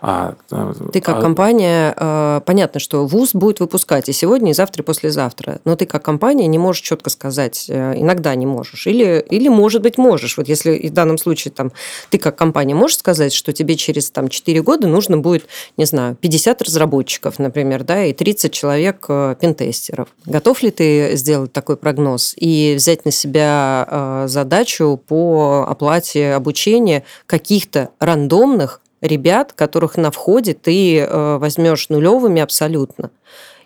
[0.00, 1.20] А, э, ты как а...
[1.22, 5.86] компания, э, понятно, что ВУЗ будет выпускать и сегодня, и завтра, и послезавтра, но ты
[5.86, 10.36] как компания не можешь четко сказать, э, иногда не можешь, или, или может быть можешь.
[10.36, 11.72] Вот если в данном случае там,
[12.10, 16.16] ты как компания можешь сказать, что тебе через там, 4 года нужно будет, не знаю,
[16.16, 20.08] 50 разработчиков, например, да, и 30 человек пентестеров.
[20.26, 27.90] Готов ли ты сделать такой прогноз и взять на себя задачу по оплате обучения каких-то
[27.98, 33.10] рандомных ребят, которых на входе ты э, возьмешь нулевыми абсолютно.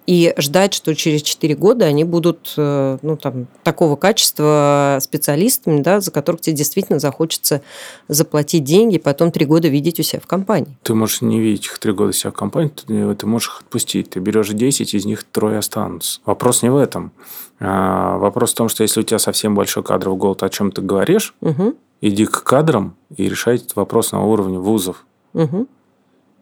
[0.07, 6.01] И ждать, что через 4 года они будут э, ну, там, такого качества специалистами, да,
[6.01, 7.62] за которых тебе действительно захочется
[8.09, 10.77] заплатить деньги, и потом 3 года видеть у себя в компании.
[10.83, 14.11] Ты можешь не видеть их 3 года себя в компании, ты, ты можешь их отпустить.
[14.11, 16.21] Ты берешь 10, из них трое останутся.
[16.25, 17.12] Вопрос не в этом.
[17.61, 20.83] А, вопрос в том, что если у тебя совсем большой кадровый голод, о чем ты
[20.83, 21.77] говоришь, угу.
[22.01, 25.05] иди к кадрам и решай этот вопрос на уровне вузов.
[25.35, 25.66] Угу.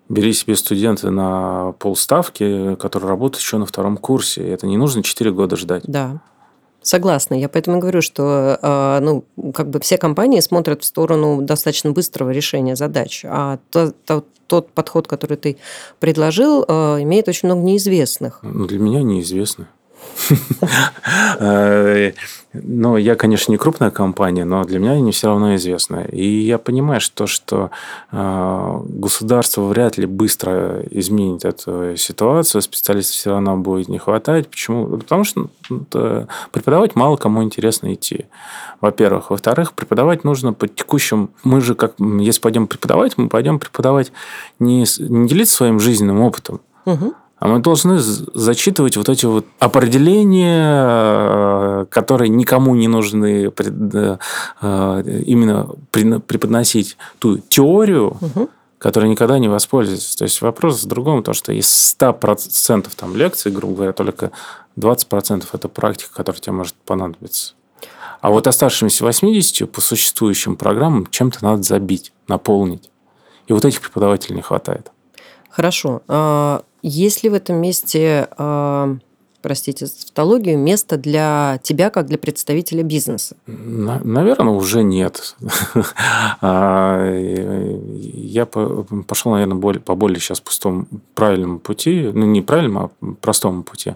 [0.09, 4.46] Бери себе студенты на полставки, которые работают еще на втором курсе.
[4.48, 5.85] Это не нужно 4 года ждать.
[5.87, 6.20] Да.
[6.83, 7.35] Согласна.
[7.35, 9.24] Я поэтому говорю, что а, ну,
[9.55, 13.24] как бы все компании смотрят в сторону достаточно быстрого решения задач.
[13.29, 15.59] А тот, тот, тот подход, который ты
[16.00, 18.40] предложил, а, имеет очень много неизвестных.
[18.42, 19.68] Ну, для меня неизвестно.
[22.53, 26.09] Ну, я, конечно, не крупная компания, но для меня они все равно известны.
[26.11, 27.71] И я понимаю, что, что
[28.11, 34.49] э, государство вряд ли быстро изменит эту ситуацию, специалистов все равно будет не хватать.
[34.49, 34.99] Почему?
[34.99, 35.87] Потому что ну,
[36.51, 38.27] преподавать мало кому интересно идти.
[38.81, 39.31] Во-первых.
[39.31, 41.31] Во-вторых, преподавать нужно по текущим...
[41.45, 44.11] Мы же, как если пойдем преподавать, мы пойдем преподавать
[44.59, 50.85] не, не делиться своим жизненным опытом, угу а мы должны зачитывать вот эти вот определения,
[51.83, 54.18] э, которые никому не нужны, э,
[55.26, 58.50] именно преподносить ту теорию, угу.
[58.76, 60.18] которые никогда не воспользуются.
[60.18, 64.33] То есть вопрос в другом, то, что из 100% там лекций, грубо говоря, только
[64.76, 67.55] 20% это практика, которая тебе может понадобиться.
[68.20, 72.90] А вот оставшимися 80 по существующим программам чем-то надо забить, наполнить.
[73.46, 74.92] И вот этих преподавателей не хватает.
[75.48, 76.03] Хорошо.
[76.83, 78.97] Есть ли в этом месте а,
[79.43, 83.37] простите за тавтологию, место для тебя, как для представителя бизнеса?
[83.47, 85.37] Наверное, уже нет.
[86.43, 93.62] А, я пошел, наверное, по более сейчас пустому правильному пути, ну, не правильному, а простому
[93.62, 93.95] пути.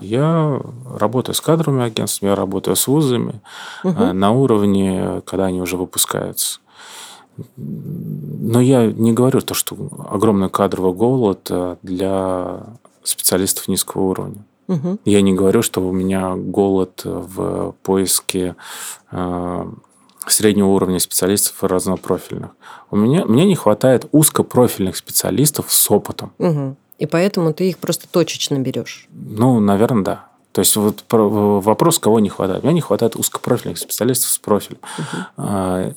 [0.00, 0.60] Я
[0.98, 3.40] работаю с кадровыми агентствами, я работаю с вузами
[3.82, 6.60] а, на уровне, когда они уже выпускаются.
[7.56, 9.76] Но я не говорю то, что
[10.08, 12.66] огромный кадровый голод э, для
[13.02, 14.44] специалистов низкого уровня.
[14.68, 14.98] Угу.
[15.04, 18.56] Я не говорю, что у меня голод в поиске
[19.10, 19.70] э,
[20.26, 22.50] среднего уровня специалистов разнопрофильных.
[22.90, 26.32] У меня мне не хватает узкопрофильных специалистов с опытом.
[26.38, 26.76] Угу.
[26.98, 29.08] И поэтому ты их просто точечно берешь.
[29.10, 30.29] Ну, наверное, да.
[30.52, 32.64] То есть вот вопрос, кого не хватает.
[32.64, 34.78] Мне не хватает узкопрофильных специалистов с профилем.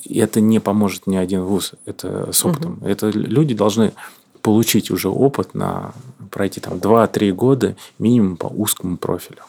[0.04, 1.74] И это не поможет ни один вуз.
[1.86, 2.74] Это с опытом.
[2.82, 2.88] Угу.
[2.88, 3.94] Это люди должны
[4.42, 5.94] получить уже опыт на
[6.30, 9.42] пройти там 2-3 года минимум по узкому профилю.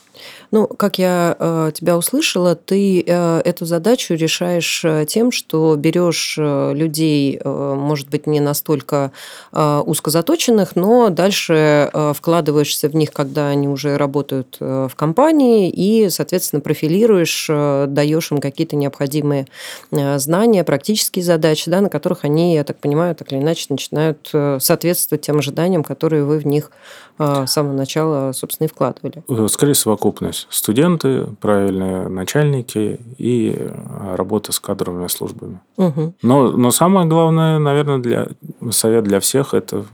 [0.51, 6.37] Ну, как я э, тебя услышала, ты э, эту задачу решаешь э, тем, что берешь
[6.39, 9.13] э, людей, э, может быть, не настолько
[9.53, 15.71] э, узкозаточенных, но дальше э, вкладываешься в них, когда они уже работают э, в компании,
[15.71, 19.47] и, соответственно, профилируешь, э, даешь им какие-то необходимые
[19.91, 24.31] э, знания, практические задачи, да, на которых они, я так понимаю, так или иначе начинают
[24.33, 26.71] э, соответствовать тем ожиданиям, которые вы в них
[27.19, 29.23] э, с самого начала, собственно, и вкладывали.
[29.29, 29.75] Э, скорее,
[30.15, 35.61] совокупность студенты, правильные начальники и э, работа с кадровыми службами.
[35.77, 36.15] Угу.
[36.23, 38.29] Но, но самое главное, наверное, для,
[38.71, 39.85] совет для всех– это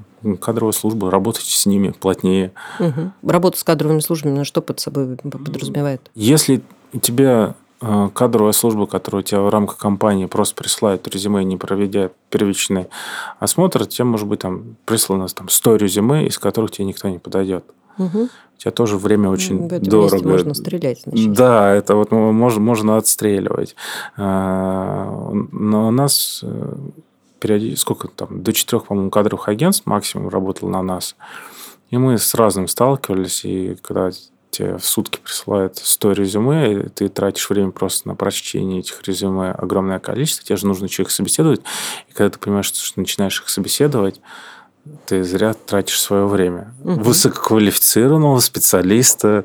[0.41, 2.53] кадровая служба, работайте с ними плотнее.
[2.79, 3.31] Угу.
[3.31, 6.11] Работа с кадровыми службами, ну, что под собой подразумевает?
[6.15, 11.45] Если у тебя э, кадровая служба, которая у тебя в рамках компании просто присылает резюме,
[11.45, 12.87] не проведя первичный
[13.39, 17.65] осмотр, тебе может быть там прислано там, 100 резюме, из которых тебе никто не подойдет.
[17.99, 18.29] Угу.
[18.61, 20.29] Тебя тоже время очень в этом дорого.
[20.29, 21.01] можно стрелять.
[21.07, 21.33] Значит.
[21.33, 23.75] Да, это вот можно, можно отстреливать.
[24.19, 26.75] А, но у нас э,
[27.39, 31.17] периодически, сколько там, до четырех, по-моему, кадровых агентств максимум работало на нас.
[31.89, 34.11] И мы с разным сталкивались, и когда
[34.51, 39.53] тебе в сутки присылают 100 резюме, и ты тратишь время просто на прочтение этих резюме
[39.53, 41.63] огромное количество, тебе же нужно человек собеседовать,
[42.11, 44.21] и когда ты понимаешь, что начинаешь их собеседовать,
[45.07, 46.73] ты зря тратишь свое время.
[46.85, 47.01] Угу.
[47.01, 49.45] Высококвалифицированного специалиста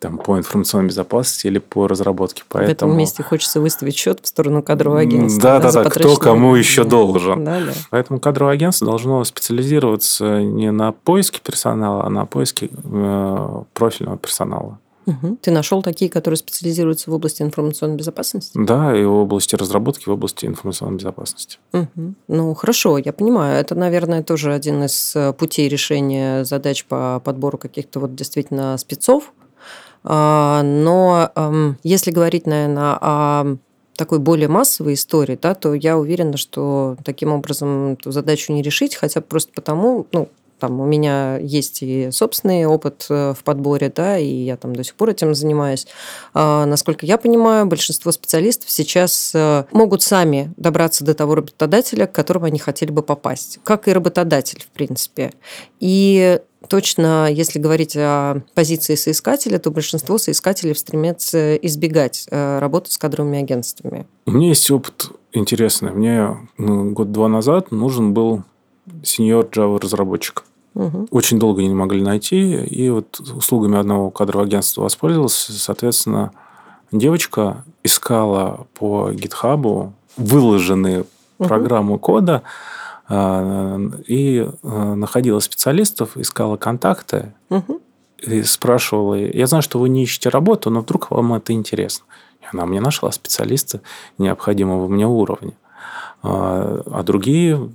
[0.00, 2.42] там, по информационной безопасности или по разработке.
[2.48, 2.68] Поэтому...
[2.68, 5.42] В этом месте хочется выставить счет в сторону кадрового агентства.
[5.42, 7.44] Да, да, да, да кто кому еще должен.
[7.44, 7.72] Да, да.
[7.90, 14.78] Поэтому кадровое агентство должно специализироваться не на поиске персонала, а на поиске э, профильного персонала.
[15.06, 15.38] Угу.
[15.40, 18.52] Ты нашел такие, которые специализируются в области информационной безопасности?
[18.54, 21.58] Да, и в области разработки, в области информационной безопасности.
[21.72, 22.14] Угу.
[22.28, 23.58] Ну, хорошо, я понимаю.
[23.58, 29.32] Это, наверное, тоже один из э, путей решения задач по подбору каких-то вот действительно спецов.
[30.02, 31.30] А, но
[31.82, 33.56] если говорить, наверное, о
[34.00, 38.94] такой более массовой истории, да, то я уверена, что таким образом эту задачу не решить,
[38.94, 40.30] хотя просто потому, ну,
[40.60, 44.84] там у меня есть и собственный опыт э, в подборе, да, и я там до
[44.84, 45.86] сих пор этим занимаюсь.
[46.34, 52.12] А, насколько я понимаю, большинство специалистов сейчас э, могут сами добраться до того работодателя, к
[52.12, 55.32] которому они хотели бы попасть, как и работодатель, в принципе.
[55.80, 62.98] И точно, если говорить о позиции соискателя, то большинство соискателей стремятся избегать э, работы с
[62.98, 64.06] кадровыми агентствами.
[64.26, 65.92] У меня есть опыт интересный.
[65.92, 68.44] Мне ну, год-два назад нужен был
[69.02, 70.44] сеньор Java разработчик.
[70.74, 71.08] Угу.
[71.10, 75.52] Очень долго не могли найти, и вот услугами одного кадрового агентства воспользовался.
[75.52, 76.32] Соответственно,
[76.92, 81.48] девочка искала по гитхабу выложенные угу.
[81.48, 82.42] программы кода
[83.08, 87.80] а, и а, находила специалистов, искала контакты угу.
[88.18, 92.04] и спрашивала, я знаю, что вы не ищете работу, но вдруг вам это интересно.
[92.40, 93.80] И она мне нашла специалиста
[94.18, 95.52] необходимого мне уровня.
[96.22, 97.70] А, а другие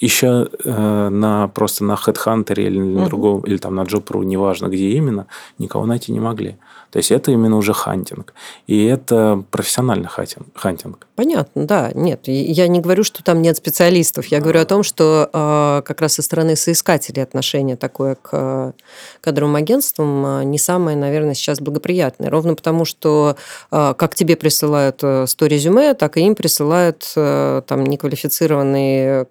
[0.00, 3.06] еще э, на просто на HeadHunter или на uh-huh.
[3.06, 5.26] другом, или там на Job.ru, неважно где именно,
[5.58, 6.56] никого найти не могли.
[6.96, 8.32] То есть это именно уже hunting.
[8.66, 11.06] И это профессиональный hunting.
[11.14, 11.90] Понятно, да.
[11.92, 14.28] Нет, я не говорю, что там нет специалистов.
[14.28, 18.72] Я говорю о том, что э, как раз со стороны соискателей отношение такое к э,
[19.20, 22.30] кадровым агентствам э, не самое, наверное, сейчас благоприятное.
[22.30, 23.36] Ровно потому, что
[23.70, 29.26] э, как тебе присылают 100 резюме, так и им присылают э, там неквалифицированные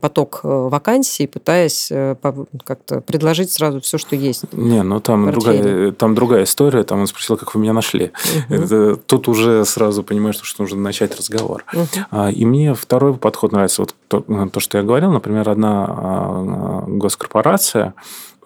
[0.00, 4.52] поток вакансий, пытаясь как-то предложить сразу все, что есть.
[4.52, 6.82] Не, ну там другая, там другая история.
[6.82, 8.12] Там он спросил, как вы меня нашли.
[8.48, 11.64] Это, тут уже сразу понимаешь, что нужно начать разговор.
[11.72, 12.28] Угу.
[12.30, 13.82] И мне второй подход нравится.
[13.82, 17.94] Вот то, то, что я говорил, например, одна а, госкорпорация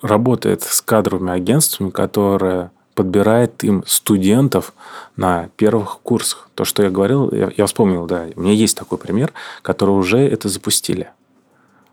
[0.03, 4.73] работает с кадровыми агентствами, которые подбирает им студентов
[5.17, 6.49] на первых курсах.
[6.55, 9.33] То, что я говорил, я, я вспомнил, да, у меня есть такой пример,
[9.63, 11.09] который уже это запустили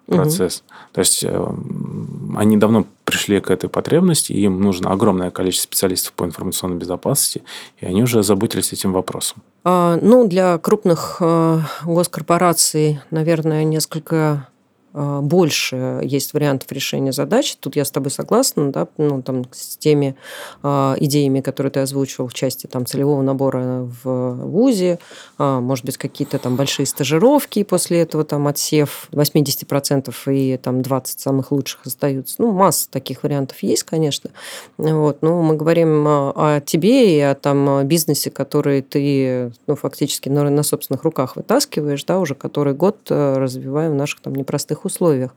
[0.07, 0.63] процесс.
[0.65, 0.75] Угу.
[0.93, 1.47] То есть э,
[2.35, 7.43] они давно пришли к этой потребности, и им нужно огромное количество специалистов по информационной безопасности,
[7.79, 9.43] и они уже озаботились этим вопросом.
[9.63, 14.47] А, ну, для крупных э, госкорпораций, наверное, несколько
[14.93, 17.55] больше есть вариантов решения задач.
[17.59, 20.15] Тут я с тобой согласна, да, ну, там, с теми
[20.63, 24.99] э, идеями, которые ты озвучивал в части там, целевого набора в ВУЗе,
[25.37, 31.19] э, может быть, какие-то там большие стажировки, после этого там отсев 80% и там 20
[31.19, 32.35] самых лучших остаются.
[32.39, 34.31] Ну, масса таких вариантов есть, конечно.
[34.77, 35.21] Вот.
[35.21, 40.63] Но мы говорим о тебе и о там, бизнесе, который ты ну, фактически на, на
[40.63, 45.35] собственных руках вытаскиваешь, да, уже который год э, развиваем в наших там непростых условиях.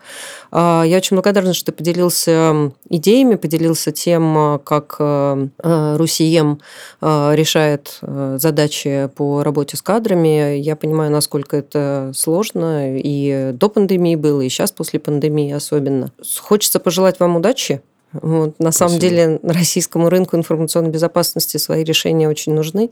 [0.50, 5.48] А, я очень благодарна, что ты поделился идеями, поделился тем, а, как а,
[5.96, 6.60] Русием
[7.00, 10.56] решает задачи по работе с кадрами.
[10.56, 16.12] Я понимаю, насколько это сложно и до пандемии было, и сейчас после пандемии особенно.
[16.40, 17.82] Хочется пожелать вам удачи
[18.12, 18.58] вот.
[18.58, 18.88] На Спасибо.
[18.88, 22.90] самом деле российскому рынку информационной безопасности свои решения очень нужны.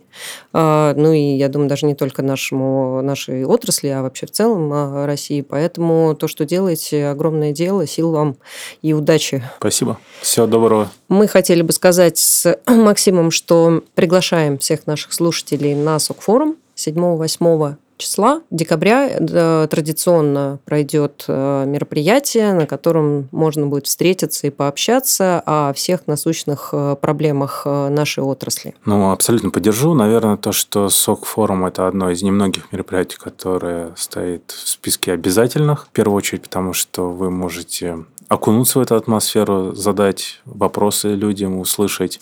[0.53, 4.73] А, ну и я думаю, даже не только нашему, нашей отрасли, а вообще в целом
[4.73, 5.41] а, России.
[5.41, 7.87] Поэтому то, что делаете, огромное дело.
[7.87, 8.37] Сил вам
[8.83, 9.43] и удачи.
[9.59, 9.99] Спасибо.
[10.21, 10.91] Всего доброго.
[11.09, 18.43] Мы хотели бы сказать с Максимом, что приглашаем всех наших слушателей на СОК-форум 7-8 числа
[18.51, 26.07] декабря э, традиционно пройдет э, мероприятие, на котором можно будет встретиться и пообщаться о всех
[26.07, 28.75] насущных э, проблемах нашей отрасли.
[28.85, 29.95] Ну, абсолютно поддержу.
[29.95, 35.87] Наверное, то, что СОК-форум– это одно из немногих мероприятий, которое стоит в списке обязательных.
[35.87, 42.21] В первую очередь, потому что вы можете окунуться в эту атмосферу, задать вопросы людям, услышать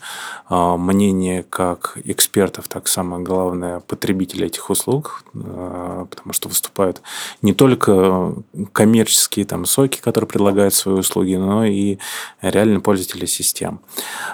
[0.48, 7.02] э, мнение как экспертов, так самое главное, потребителей этих услуг, э, потому что выступают
[7.42, 8.34] не только
[8.72, 11.98] коммерческие там, соки, которые предлагают свои услуги, но и
[12.40, 13.80] реально пользователи систем.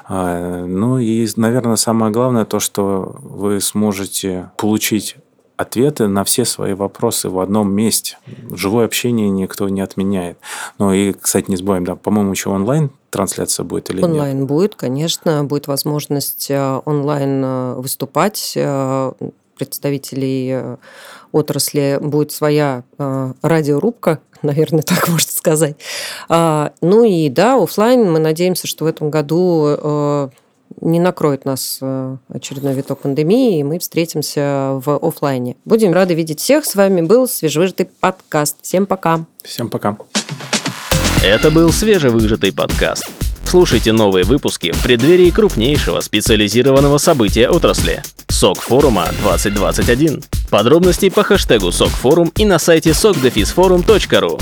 [0.09, 5.16] Э, ну и, наверное, самое главное то, что вы сможете получить
[5.63, 8.19] ответы на все свои вопросы в одном месте.
[8.51, 10.39] Живое общение никто не отменяет.
[10.79, 14.21] Ну и, кстати, не забываем, да, по-моему, еще онлайн трансляция будет или онлайн нет?
[14.23, 19.13] Онлайн будет, конечно, будет возможность э, онлайн э, выступать э,
[19.57, 20.79] представителей
[21.31, 25.77] отрасли будет своя радиорубка, наверное, так можно сказать.
[26.29, 30.31] А, ну и да, офлайн мы надеемся, что в этом году
[30.83, 35.57] не накроет нас э, очередной виток пандемии, и мы встретимся в офлайне.
[35.64, 36.64] Будем рады видеть всех.
[36.64, 38.59] С вами был свежевыжатый подкаст.
[38.62, 39.24] Всем пока.
[39.43, 39.97] Всем пока.
[41.24, 43.09] Это был свежевыжатый подкаст.
[43.45, 50.22] Слушайте новые выпуски в преддверии крупнейшего специализированного события отрасли– СОК форума 2021.
[50.51, 54.41] Подробности по хэштегу СОК форум и на сайте sokdefisforum.ru.